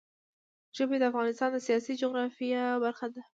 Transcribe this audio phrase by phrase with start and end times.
[0.75, 3.21] ژبې د افغانستان د سیاسي جغرافیه برخه ده.